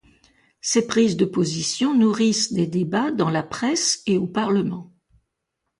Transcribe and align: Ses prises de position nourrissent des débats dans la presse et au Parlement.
Ses 0.61 0.87
prises 0.87 1.15
de 1.15 1.25
position 1.25 1.93
nourrissent 1.95 2.53
des 2.53 2.65
débats 2.65 3.11
dans 3.11 3.29
la 3.29 3.43
presse 3.43 4.01
et 4.07 4.17
au 4.17 4.25
Parlement. 4.25 4.91